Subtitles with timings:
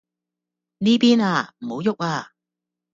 [0.79, 2.31] 呢邊啊，唔好郁啊